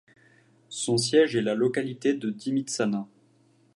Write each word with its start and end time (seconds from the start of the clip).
Son 0.69 0.97
siège 0.97 1.35
est 1.35 1.43
la 1.43 1.53
localité 1.53 2.15
de 2.15 2.31
Dimitsana. 2.31 3.07